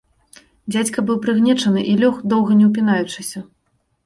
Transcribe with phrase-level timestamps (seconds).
[0.71, 3.45] Дзядзька быў прыгнечаны і лёг, доўга не ўпінаючыся.